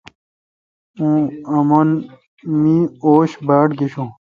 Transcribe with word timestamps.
اں 1.49 1.61
مودہ 1.69 1.95
می 2.61 2.75
اوش 3.03 3.31
باڑگشوں۔ 3.45 4.09